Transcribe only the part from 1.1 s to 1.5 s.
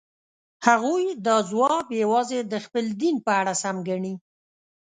دا